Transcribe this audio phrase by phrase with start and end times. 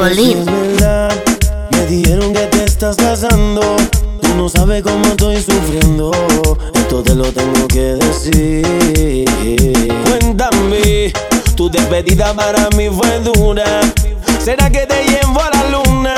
[0.00, 0.46] Bolín.
[1.72, 3.60] Me dijeron que te estás casando.
[4.22, 6.10] Tú no sabes cómo estoy sufriendo.
[6.72, 9.26] Esto te lo tengo que decir.
[10.06, 11.12] Cuéntame,
[11.54, 13.82] tu despedida para mí fue dura.
[14.42, 16.14] ¿Será que te llevo a la luna?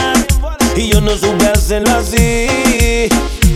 [0.77, 2.46] Y yo no supe hacerlo así.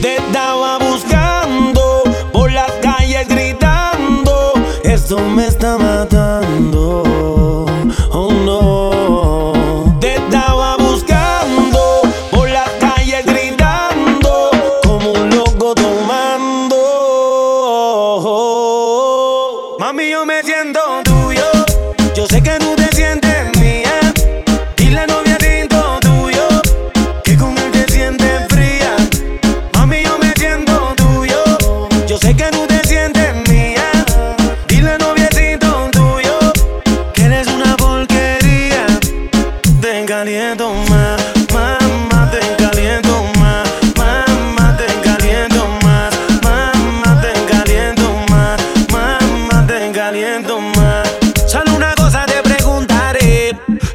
[0.02, 2.02] Te estaba buscando
[2.32, 4.54] por las calles gritando.
[4.82, 5.45] Eso me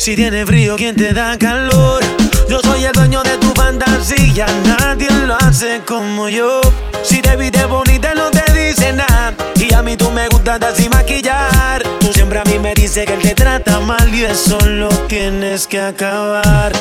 [0.01, 2.03] Si tienes frío, ¿quién te da calor?
[2.49, 6.59] Yo soy el dueño de tu fantasía, nadie lo hace como yo.
[7.03, 9.35] Si te viste bonita, no te dice nada.
[9.57, 11.83] Y a mí tú me gustas así maquillar.
[11.99, 15.67] Tú siempre a mí me dices que él te trata mal y eso lo tienes
[15.67, 16.73] que acabar.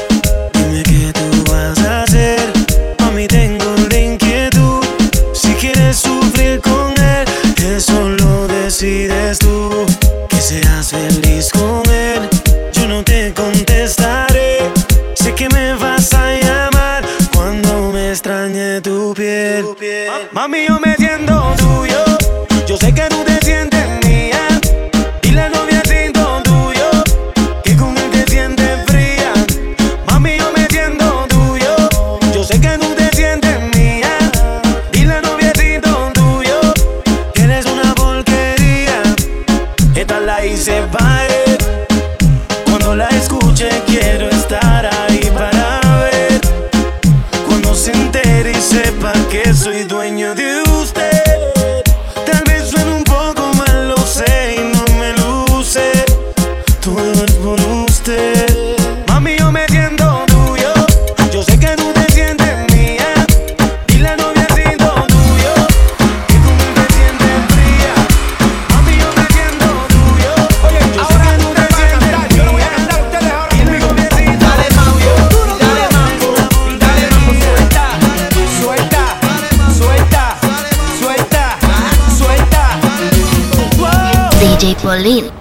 [0.54, 2.40] Dime qué tú vas a hacer.
[3.00, 4.82] A mí tengo la inquietud.
[5.34, 7.28] Si quieres sufrir con él,
[7.76, 9.89] eso lo decides tú.
[20.40, 21.09] আমিও মেজে
[85.00, 85.39] المصلين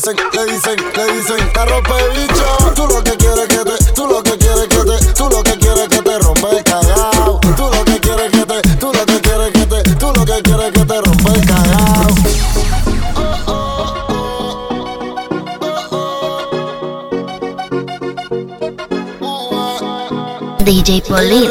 [0.00, 2.72] dicen, le dicen, le dicen, la rompe bicho.
[2.74, 5.58] Tú lo que quieres que te, tú lo que quieres que te, tú lo que
[5.58, 7.40] quieres que te rompe el cagao.
[7.40, 10.42] Tú lo que quieres que te, tú lo que quieres que te, tú lo que
[10.42, 12.06] quieres que te rompe el cagao.
[20.64, 21.50] DJ Polín.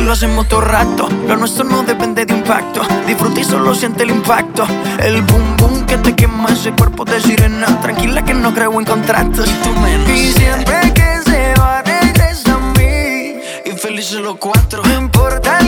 [0.00, 1.08] Lo hacemos todo rato.
[1.28, 2.82] Lo nuestro no depende de impacto.
[3.06, 4.66] Disfruta y solo siente el impacto.
[4.98, 7.80] El boom boom que te quema ese cuerpo de sirena.
[7.80, 9.48] Tranquila que no creo en contratos.
[9.48, 10.08] Y tú menos.
[10.08, 13.36] Y siempre que se va, regresa a mí.
[13.64, 14.82] Y felices los cuatro.
[14.84, 15.59] No importa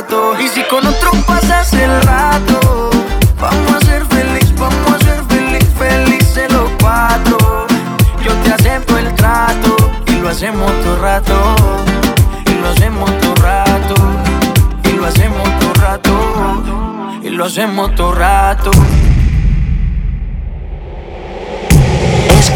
[0.00, 0.40] cuarto.
[0.40, 2.90] Y si con otro pasas el rato,
[3.40, 7.66] vamos a ser feliz, vamos a ser feliz, felices los cuatro.
[8.22, 9.76] Yo te acepto el trato
[10.06, 11.56] y lo hacemos todo rato.
[12.46, 13.94] Y lo hacemos todo rato.
[14.84, 16.62] Y lo hacemos todo rato.
[17.22, 18.70] Y lo hacemos todo rato.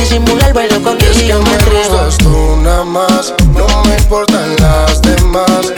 [0.00, 5.02] disimular, bailo Es y que yo me gustas tú nada más, no me importan las
[5.02, 5.77] demás.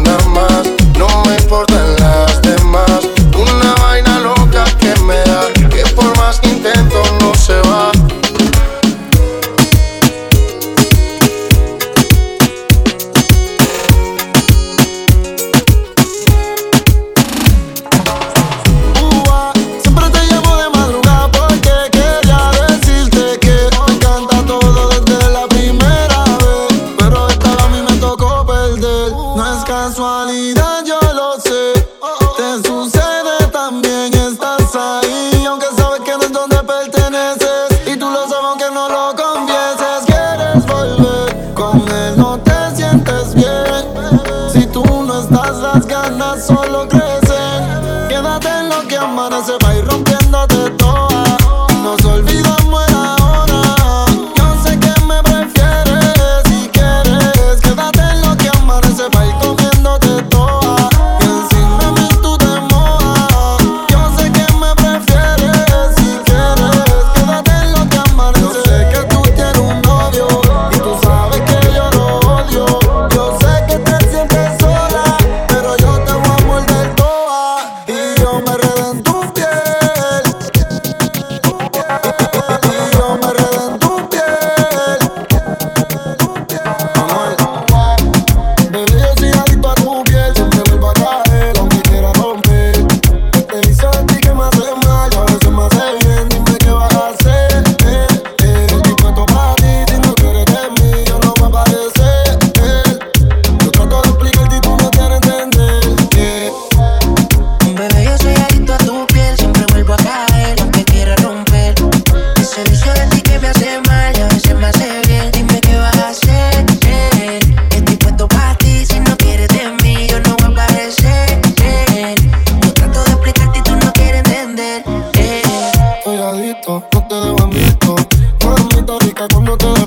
[126.51, 127.95] No te dejo en visto.
[128.43, 129.80] Mamita rica cuando te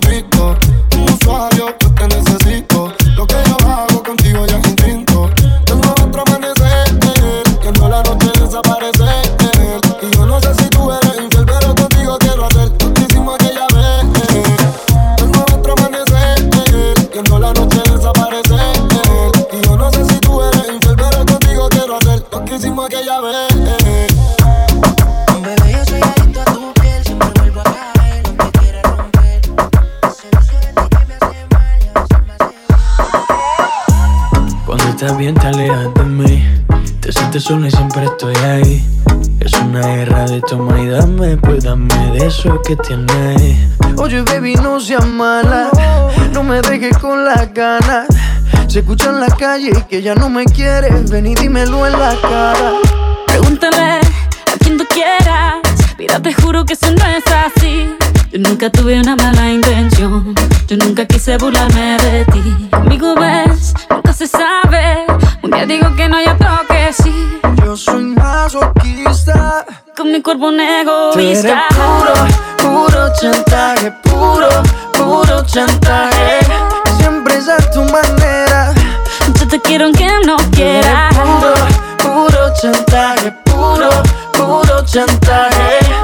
[37.45, 38.83] sola y siempre estoy ahí
[39.41, 44.55] Es una guerra de toma y dame Pues dame de eso que tienes Oye baby
[44.55, 45.69] no seas mala
[46.33, 48.07] No me dejes con las ganas
[48.67, 52.17] Se escucha en la calle que ya no me quieres Ven y dímelo en la
[52.23, 52.73] cara
[53.27, 54.01] Pregúntale
[54.55, 55.57] a quien tú quieras.
[55.99, 57.89] Mira, te juro que eso no es así.
[58.33, 60.35] Yo nunca tuve una mala intención.
[60.69, 62.69] Yo nunca quise burlarme de ti.
[62.71, 65.05] Conmigo ves, nunca se sabe.
[65.55, 67.41] Día digo que no, y otro que sí.
[67.65, 69.65] Yo soy masoquista
[69.97, 71.65] Con mi cuerpo un Tú egoísta.
[71.71, 72.15] puro,
[72.59, 74.49] puro chantaje Puro,
[74.93, 76.41] puro chantaje
[76.99, 78.75] Siempre es a tu manera
[79.41, 81.09] Yo te quiero aunque no quiera.
[81.11, 81.55] Puro,
[81.99, 83.89] puro chantaje, puro,
[84.33, 86.04] puro chantaje.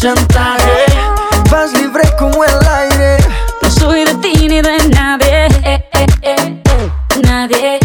[0.00, 0.84] chantaje.
[1.50, 3.16] Vas libre como el aire.
[3.62, 5.46] No soy de ti ni de nadie.
[5.64, 5.84] Eh,
[6.22, 6.62] eh,
[7.24, 7.80] nadie.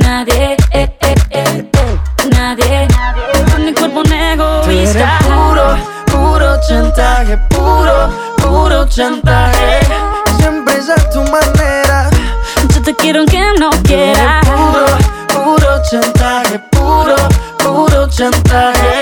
[0.00, 0.56] Nadie.
[2.30, 2.88] Nadie.
[3.52, 4.98] Con mi cuerpo un egoísta.
[4.98, 7.38] Eres puro, puro chantaje.
[7.48, 9.80] Puro, puro chantaje.
[10.38, 12.10] Siempre es a tu manera.
[12.74, 14.40] Yo te quiero aunque no quiera.
[14.42, 14.86] Puro,
[15.32, 16.58] puro chantaje.
[16.70, 17.16] Puro,
[17.58, 18.93] puro chantaje.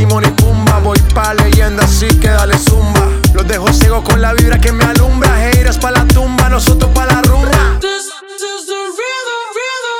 [0.00, 0.78] Timón y Pumba.
[0.78, 3.06] Voy pa' leyenda, así que dale zumba.
[3.34, 5.30] Los dejo ciego con la vibra que me alumbra.
[5.44, 7.78] Heiras pa' la tumba, nosotros pa' la rumba.
[7.82, 8.08] This,
[8.38, 9.98] the rhythm, rhythm,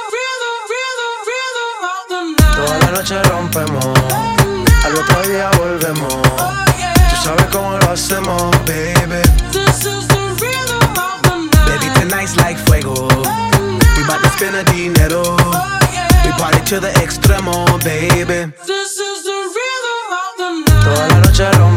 [1.28, 2.56] rhythm, of the night.
[2.56, 3.84] Toda la noche rompemos,
[4.84, 6.14] al otro día volvemos.
[7.10, 9.20] Tú sabes cómo lo hacemos, baby.
[9.52, 10.80] This is the rhythm
[12.38, 13.06] like fuego.
[13.98, 15.22] We bout to spend the dinero.
[15.26, 16.08] Oh, yeah.
[16.24, 18.50] We party to the extremo, baby.
[18.66, 19.10] This is
[20.90, 21.69] Toda la noche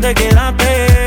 [0.00, 0.97] te quedaste.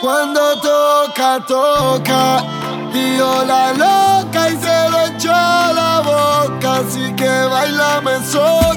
[0.00, 2.42] Cuando toca, toca,
[2.90, 8.69] dio la loca y se le echó la boca, así que bailame solo.